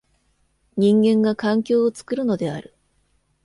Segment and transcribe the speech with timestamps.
[0.77, 2.73] 人間が環境を作るのである。